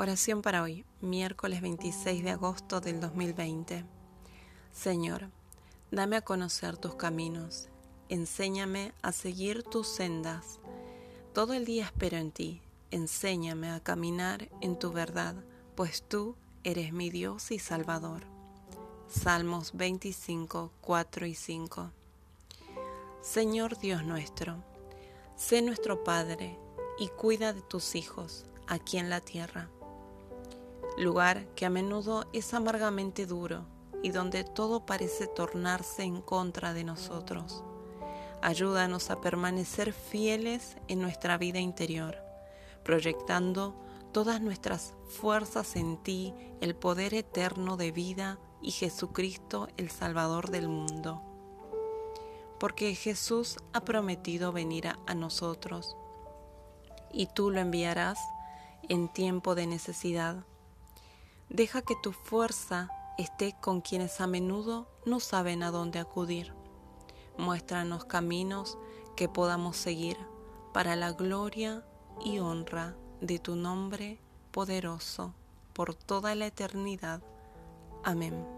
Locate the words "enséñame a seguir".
8.08-9.64